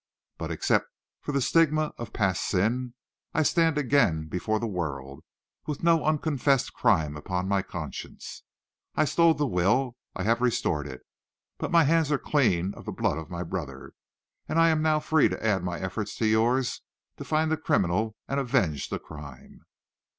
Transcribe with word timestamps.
But, 0.39 0.49
except 0.49 0.87
for 1.19 1.31
the 1.31 1.41
stigma 1.41 1.93
of 1.99 2.11
past 2.11 2.47
sin, 2.47 2.95
I 3.35 3.43
stand 3.43 3.77
again 3.77 4.25
before 4.25 4.57
the 4.59 4.65
world, 4.65 5.23
with 5.67 5.83
no 5.83 6.03
unconfessed 6.05 6.73
crime 6.73 7.15
upon 7.15 7.47
my 7.47 7.61
conscience. 7.61 8.41
I 8.95 9.05
stole 9.05 9.35
the 9.35 9.45
will; 9.45 9.97
I 10.15 10.23
have 10.23 10.41
restored 10.41 10.87
it. 10.87 11.03
But 11.59 11.69
my 11.69 11.83
hands 11.83 12.11
are 12.11 12.17
clean 12.17 12.73
of 12.73 12.85
the 12.85 12.91
blood 12.91 13.19
of 13.19 13.29
my 13.29 13.43
brother, 13.43 13.93
and 14.49 14.57
I 14.57 14.69
am 14.69 14.81
now 14.81 14.99
free 14.99 15.29
to 15.29 15.45
add 15.45 15.61
my 15.63 15.79
efforts 15.79 16.15
to 16.15 16.25
yours 16.25 16.81
to 17.17 17.23
find 17.23 17.51
the 17.51 17.55
criminal 17.57 18.15
and 18.27 18.39
avenge 18.39 18.89
the 18.89 18.97
crime." 18.97 19.65